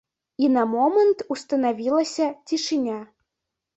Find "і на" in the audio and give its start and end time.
0.43-0.61